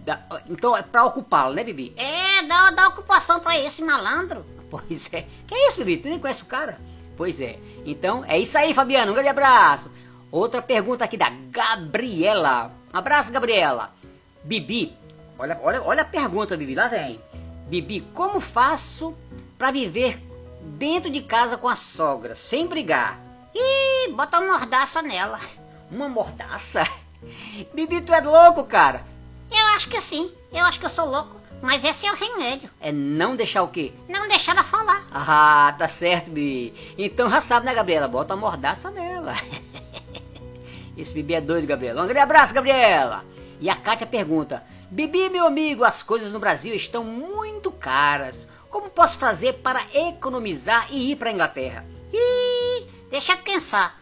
[0.05, 0.19] Dá-
[0.49, 1.93] então é pra ocupá-lo, né, Bibi?
[1.97, 4.45] É, dá, dá ocupação pra esse malandro.
[4.71, 5.25] Pois é.
[5.47, 5.97] Que é isso, Bibi?
[6.01, 6.79] Tu nem conhece o cara?
[7.17, 7.59] Pois é.
[7.85, 9.11] Então é isso aí, Fabiano.
[9.11, 9.91] Um grande abraço.
[10.31, 12.71] Outra pergunta aqui da Gabriela.
[12.93, 13.91] Abraço, Gabriela.
[14.45, 14.93] Bibi,
[15.37, 16.73] olha, olha, olha a pergunta, Bibi.
[16.73, 17.19] Lá vem.
[17.67, 19.13] Bibi, como faço
[19.57, 20.17] pra viver
[20.61, 23.19] dentro de casa com a sogra, sem brigar?
[23.53, 25.37] Ih, bota uma mordaça nela.
[25.91, 26.83] Uma mordaça?
[27.73, 29.03] Bibi, tu é louco, cara.
[29.51, 30.31] Eu acho que sim.
[30.51, 31.41] Eu acho que eu sou louco.
[31.61, 32.69] Mas esse é o remédio.
[32.79, 33.93] É não deixar o quê?
[34.09, 35.05] Não deixar ela falar.
[35.11, 36.73] Ah, tá certo, Bibi.
[36.97, 38.07] Então já sabe, né, Gabriela?
[38.07, 39.35] Bota uma mordaça nela.
[40.97, 42.01] Esse Bibi é doido, Gabriela.
[42.01, 43.23] Um grande abraço, Gabriela.
[43.59, 48.47] E a Kátia pergunta: Bibi, meu amigo, as coisas no Brasil estão muito caras.
[48.69, 51.85] Como posso fazer para economizar e ir para Inglaterra?
[52.11, 54.01] Ih, deixa eu pensar.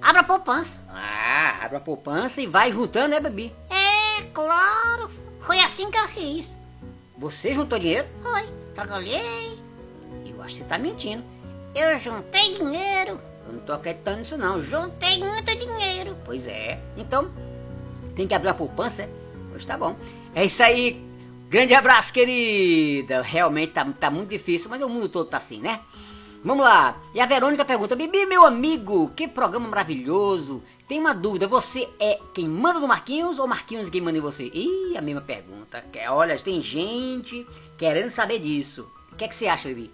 [0.00, 0.76] Abra a poupança.
[0.88, 3.52] Ah, abre a poupança e vai juntando, né, Bibi?
[3.70, 3.81] É,
[4.22, 5.10] claro.
[5.42, 6.48] Foi assim que eu fiz.
[7.18, 8.06] Você juntou dinheiro?
[8.22, 8.44] Foi,
[8.74, 9.58] trabalhei.
[10.26, 11.22] Eu acho que você tá mentindo.
[11.74, 13.18] Eu juntei dinheiro.
[13.46, 14.60] Eu não tô acreditando nisso, não.
[14.60, 16.16] Ju- Juntei muito dinheiro.
[16.24, 16.80] Pois é.
[16.96, 17.28] Então,
[18.14, 19.08] tem que abrir a poupança, é?
[19.50, 19.96] Pois tá bom.
[20.34, 21.00] É isso aí.
[21.48, 23.20] Grande abraço, querida.
[23.22, 25.80] Realmente tá, tá muito difícil, mas o mundo todo tá assim, né?
[26.44, 26.96] Vamos lá.
[27.14, 30.62] E a Verônica pergunta: Bibi, meu amigo, que programa maravilhoso.
[30.92, 34.50] Tem uma dúvida, você é quem manda no Marquinhos ou Marquinhos quem manda em você?
[34.52, 35.82] Ih, a mesma pergunta.
[36.10, 37.46] Olha, tem gente
[37.78, 38.86] querendo saber disso.
[39.10, 39.90] O que é que você acha, Bibi?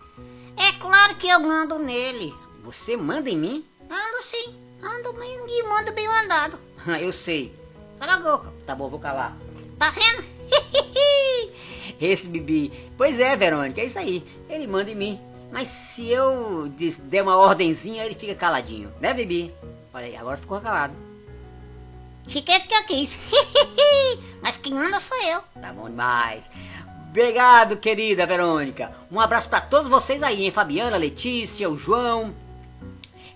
[0.57, 2.35] É claro que eu mando nele.
[2.65, 3.65] Você manda em mim?
[3.89, 4.53] Ando sim.
[4.83, 6.59] Ando bem e mando bem mandado.
[7.01, 7.55] Eu sei.
[8.01, 8.53] Cala a boca.
[8.67, 9.37] Tá bom, vou calar.
[9.79, 10.25] Tá vendo?
[12.01, 12.73] Esse Bibi.
[12.97, 14.25] Pois é, Verônica, é isso aí.
[14.51, 15.21] Ele manda em mim.
[15.51, 16.71] Mas se eu
[17.05, 18.93] der uma ordenzinha, ele fica caladinho.
[19.01, 19.53] Né, Bibi?
[19.93, 20.95] Olha aí, agora ficou calado.
[22.27, 23.17] Fiquei porque eu quis.
[24.43, 25.41] Mas quem manda sou eu.
[25.61, 26.45] Tá bom demais.
[27.09, 28.93] Obrigado, querida Verônica.
[29.11, 30.51] Um abraço pra todos vocês aí, hein?
[30.51, 32.35] Fabiana, Letícia, o João.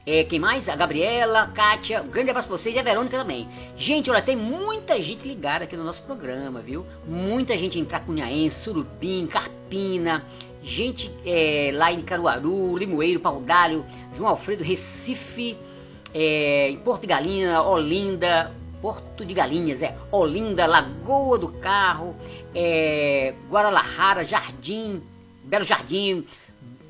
[0.05, 0.69] É, quem mais?
[0.69, 2.03] A Gabriela, a Kátia.
[2.03, 3.49] Um grande abraço pra vocês e a Verônica também.
[3.77, 6.85] Gente, olha, tem muita gente ligada aqui no nosso programa, viu?
[7.07, 10.23] Muita gente em Tracunhaense, Surubim, Carpina.
[10.63, 13.85] Gente é, lá em Caruaru, Limoeiro, Paudalho,
[14.17, 15.57] João Alfredo, Recife,
[16.15, 22.17] é, em Porto de Galinha, Olinda, Porto de Galinhas, é, Olinda, Lagoa do Carro,
[22.55, 25.03] é, Guaralajara, Jardim,
[25.45, 26.27] Belo Jardim,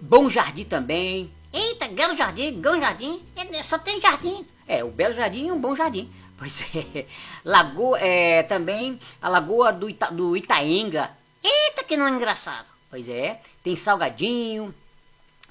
[0.01, 1.31] Bom Jardim também.
[1.53, 3.20] Eita, Galo Jardim, Gão Jardim.
[3.37, 4.47] é, Só tem jardim.
[4.66, 6.11] É, o Belo Jardim e um bom jardim.
[6.39, 7.07] Pois é.
[7.45, 11.11] Lagoa, é, também a Lagoa do, Ita, do Itaenga.
[11.41, 12.66] Eita, que não é engraçado.
[12.91, 13.41] Pois é.
[13.63, 14.75] Tem Salgadinho.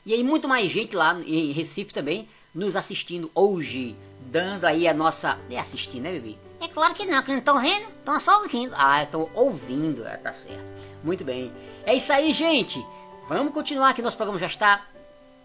[0.05, 3.95] E aí muito mais gente lá em Recife também nos assistindo hoje.
[4.21, 5.37] Dando aí a nossa...
[5.49, 6.35] É assistindo, né, bebê?
[6.59, 8.73] É claro que não, que não estão vendo, estão só ouvindo.
[8.77, 10.05] Ah, estão ouvindo.
[10.05, 10.71] É, tá certo.
[11.03, 11.51] Muito bem.
[11.85, 12.85] É isso aí, gente.
[13.27, 14.85] Vamos continuar que nosso programa já está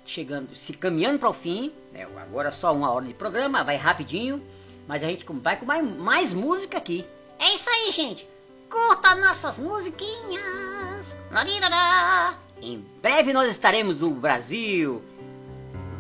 [0.05, 1.73] chegando, se caminhando para o fim.
[1.93, 2.07] né?
[2.21, 4.43] agora só uma hora de programa, vai rapidinho.
[4.87, 7.05] Mas a gente vai com mais, mais música aqui.
[7.39, 8.29] É isso aí, gente.
[8.71, 11.07] Curta nossas musiquinhas.
[11.31, 12.46] Larirará.
[12.63, 15.03] Em breve nós estaremos no Brasil.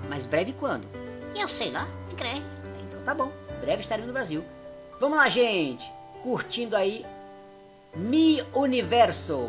[0.08, 0.84] Mas breve quando?
[1.34, 1.86] Eu sei lá,
[2.16, 2.42] crê.
[2.88, 4.44] Então tá bom, em breve estaremos no Brasil.
[5.00, 5.84] Vamos lá, gente.
[6.22, 7.04] Curtindo aí
[7.94, 9.48] Mi Universo.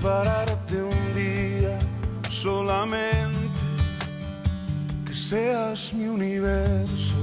[0.00, 1.78] Separarte un día
[2.30, 3.60] solamente.
[5.04, 7.14] Que seas mi universo.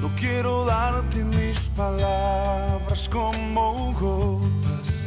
[0.00, 5.06] No quiero darte mis palabras como gotas.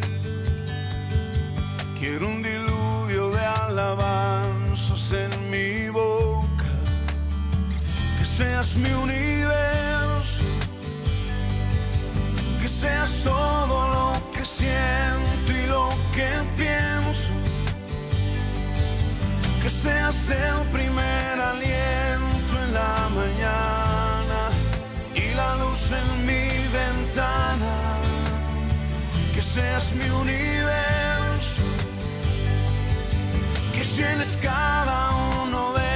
[1.99, 6.71] Quiero un diluvio de alabanzas en mi boca.
[8.17, 10.45] Que seas mi universo.
[12.61, 15.12] Que seas todo lo que siento
[19.83, 24.41] seas el primer aliento en la mañana
[25.13, 26.47] y la luz en mi
[26.79, 27.73] ventana.
[29.33, 31.63] Que seas mi universo
[33.73, 34.99] que llenes cada
[35.41, 35.91] uno de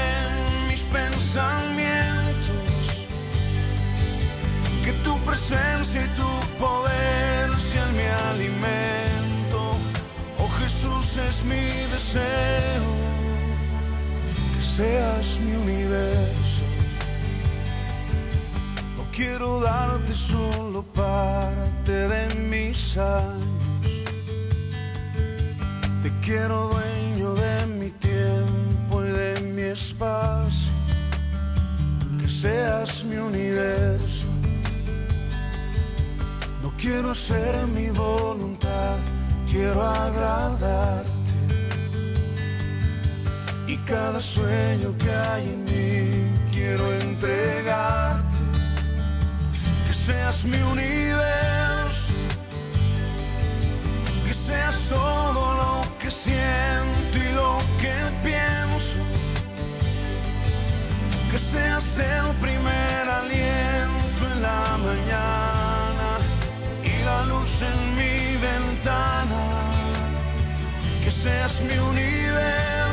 [0.68, 2.68] mis pensamientos,
[4.84, 6.32] que tu presencia y tu
[6.66, 9.60] poder sean mi alimento.
[10.40, 12.97] Oh Jesús es mi deseo,
[14.78, 16.62] seas mi universo.
[18.96, 24.04] No quiero darte solo parte de mis años.
[26.04, 30.74] Te quiero dueño de mi tiempo y de mi espacio.
[32.20, 34.28] Que seas mi universo.
[36.62, 38.98] No quiero hacer mi voluntad,
[39.50, 41.17] quiero agradarte.
[43.88, 48.38] Cada sueño que hay en mí quiero entregarte.
[49.88, 51.48] Que seas mi universo
[54.28, 59.00] que seas todo lo que siento y lo que pienso,
[61.32, 66.10] que seas el primer aliento en la mañana
[66.84, 69.44] y la luz en mi ventana,
[71.04, 72.87] que seas mi universo,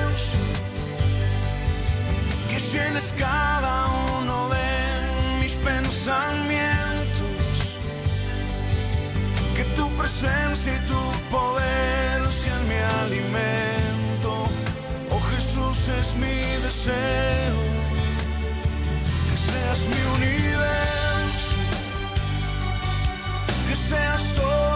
[2.75, 3.87] llenes cada
[4.19, 7.57] uno de mis pensamientos.
[9.55, 14.31] Que tu presencia y tu poder sean mi alimento.
[15.13, 17.59] Oh Jesús es mi deseo,
[19.29, 21.57] que seas mi universo,
[23.69, 24.74] que seas todo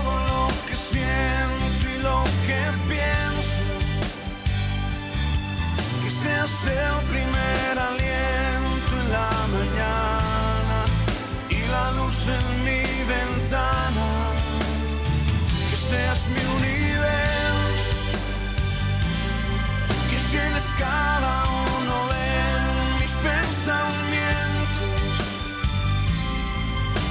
[6.47, 10.85] seas el primer aliento en la mañana
[11.49, 12.83] y la luz en mi
[13.15, 14.09] ventana.
[15.71, 17.97] Que seas mi universo,
[20.09, 21.35] que llenes cada
[21.77, 22.29] uno de
[23.01, 25.15] mis pensamientos,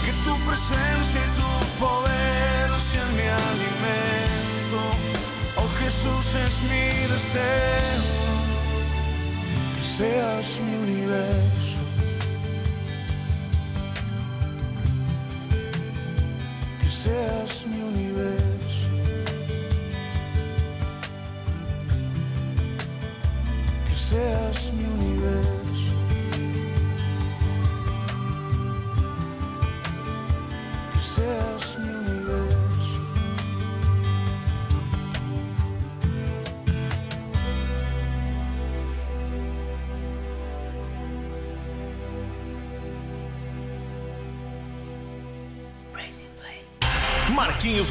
[0.05, 1.51] que tu presencia y tu
[1.83, 4.79] poder sean mi alimento.
[5.57, 8.06] Oh Jesús es mi deseo,
[9.97, 11.79] seas mi universo.
[16.79, 18.89] que seas mi universo,
[23.87, 24.96] que seas mi universo,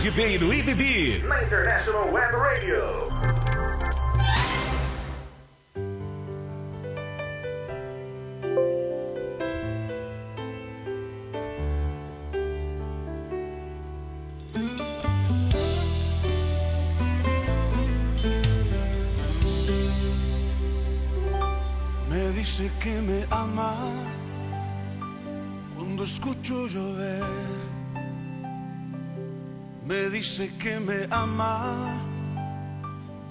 [0.01, 1.23] Ribeiro e Bibi.
[1.27, 3.06] Na International Web Radio.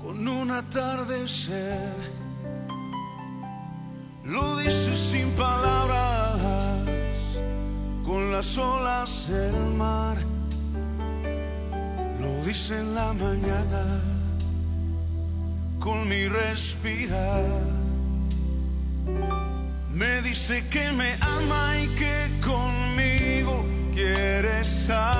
[0.02, 1.96] Con un atardecer.
[4.24, 6.40] Lo dice sin palabras,
[8.06, 10.18] con las olas del mar.
[12.22, 14.02] Lo dice en la mañana,
[15.80, 17.44] con mi respirar.
[19.92, 25.15] Me dice que me ama y que conmigo quiere estar.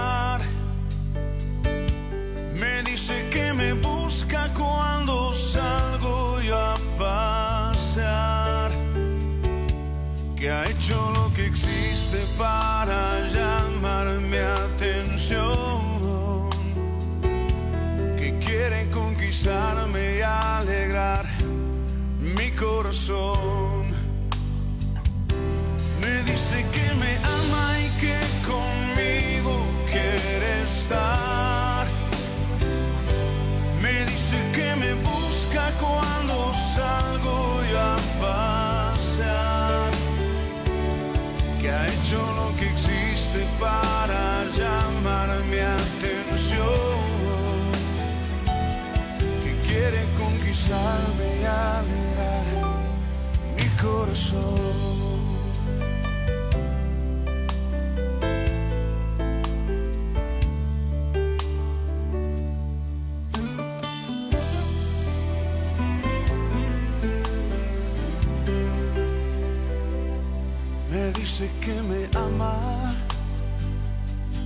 [71.36, 72.94] Dice que me ama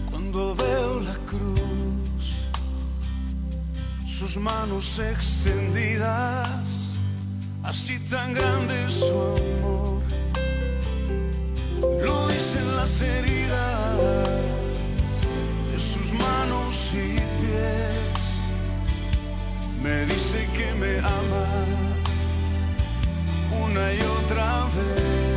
[0.10, 2.48] cuando veo la cruz,
[4.08, 6.59] sus manos extendidas,
[7.70, 10.02] así tan grande su amor.
[12.04, 13.98] Lo dicen las heridas
[15.72, 18.22] de sus manos y pies.
[19.84, 21.48] Me dice que me ama
[23.64, 25.29] una y otra vez.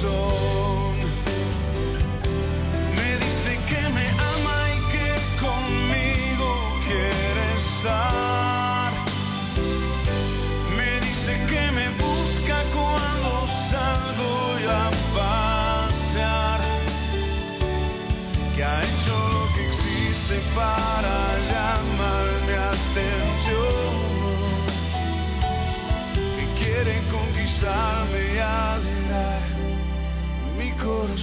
[0.00, 0.37] soul.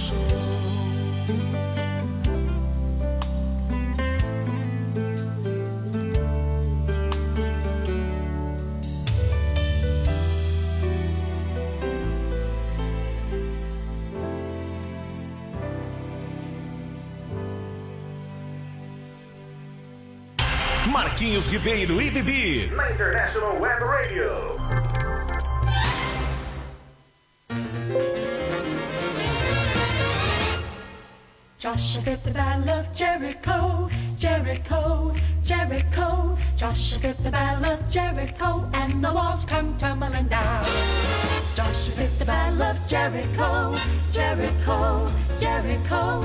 [0.06, 0.46] Corazón.
[20.92, 22.70] Marquinhos Ribeiro e Bibi.
[22.74, 24.55] Na International Web Radio.
[31.76, 35.12] Joshua fit the battle of Jericho, Jericho,
[35.44, 36.34] Jericho.
[36.56, 40.64] Joshua fit the battle of Jericho, and the walls come tumbling down.
[41.54, 43.76] Joshua fit the battle of Jericho,
[44.10, 46.22] Jericho, Jericho.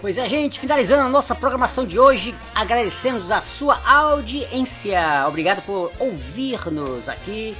[0.00, 5.26] Pois é, gente, finalizando a nossa programação de hoje, agradecemos a sua audiência.
[5.28, 7.54] Obrigado por ouvir-nos aqui.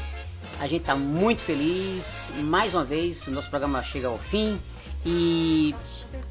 [0.59, 2.33] A gente está muito feliz.
[2.39, 4.59] Mais uma vez, o nosso programa chega ao fim
[5.05, 5.75] e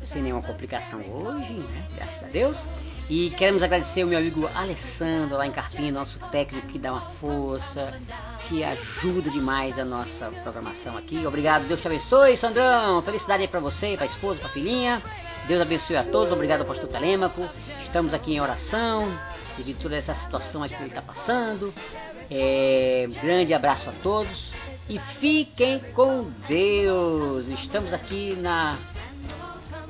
[0.04, 1.84] sem nenhuma complicação hoje, né?
[1.96, 2.58] Graças a Deus.
[3.10, 7.02] E queremos agradecer o meu amigo Alessandro lá em Carpina, nosso técnico que dá uma
[7.02, 7.92] força,
[8.48, 11.26] que ajuda demais a nossa programação aqui.
[11.26, 13.02] Obrigado, Deus te abençoe, Sandrão.
[13.02, 15.02] Felicidade aí pra você, pra esposa, pra filhinha.
[15.48, 16.32] Deus abençoe a todos.
[16.32, 17.50] Obrigado, pastor Telêmaco.
[17.84, 19.12] Estamos aqui em oração
[19.58, 21.74] devido a toda essa situação aqui que ele está passando.
[22.30, 24.59] É, grande abraço a todos
[24.90, 27.48] e fiquem com Deus.
[27.48, 28.76] Estamos aqui na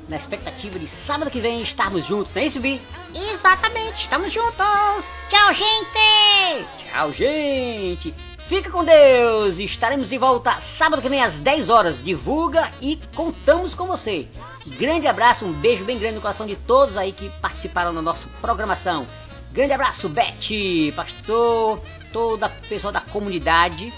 [0.08, 2.80] na expectativa de sábado que vem estarmos juntos, não é isso, Bi?
[3.14, 5.04] Exatamente, estamos juntos.
[5.28, 6.66] Tchau, gente.
[6.90, 8.12] Tchau, gente!
[8.48, 9.60] Fica com Deus!
[9.60, 12.02] Estaremos de volta sábado que vem às 10 horas.
[12.02, 14.26] Divulga e contamos com você.
[14.66, 18.26] Grande abraço, um beijo bem grande no coração de todos aí que participaram da nossa
[18.40, 19.06] programação.
[19.52, 21.80] Grande abraço, Beth, pastor,
[22.12, 23.92] toda a pessoa da comunidade.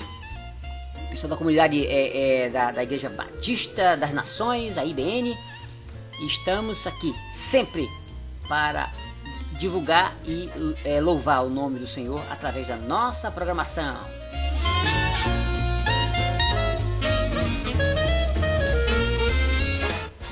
[1.13, 5.37] Pessoal da comunidade é, é, da, da Igreja Batista das Nações, a IBN.
[6.27, 7.87] Estamos aqui sempre
[8.49, 8.91] para
[9.59, 10.49] divulgar e
[10.87, 13.95] é, louvar o nome do Senhor através da nossa programação.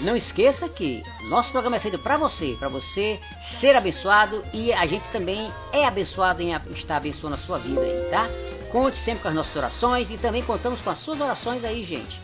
[0.01, 4.87] Não esqueça que nosso programa é feito para você, para você ser abençoado e a
[4.87, 8.26] gente também é abençoado em estar abençoando a sua vida tá?
[8.71, 12.21] Conte sempre com as nossas orações e também contamos com as suas orações aí, gente.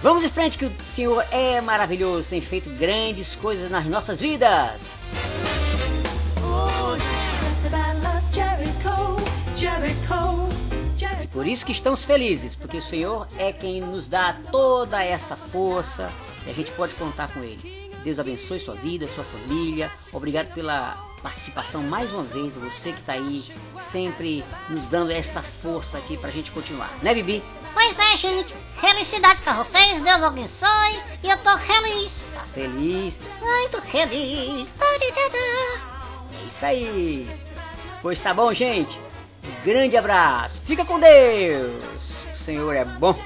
[0.00, 4.80] Vamos em frente que o Senhor é maravilhoso, tem feito grandes coisas nas nossas vidas.
[11.32, 16.10] Por isso que estamos felizes, porque o Senhor é quem nos dá toda essa força
[16.46, 17.90] e a gente pode contar com Ele.
[18.04, 19.90] Deus abençoe sua vida, sua família.
[20.12, 23.44] Obrigado pela participação mais uma vez, você que está aí
[23.78, 27.42] sempre nos dando essa força aqui para a gente continuar, né Bibi?
[27.74, 32.12] Pois é, gente, felicidade para vocês, Deus abençoe, e eu tô feliz.
[32.34, 33.18] Tá feliz?
[33.40, 34.68] Muito feliz.
[36.32, 37.28] É isso aí.
[38.02, 38.98] Pois tá bom, gente.
[39.44, 40.60] Um grande abraço.
[40.64, 41.82] Fica com Deus.
[42.34, 43.18] O Senhor é bom.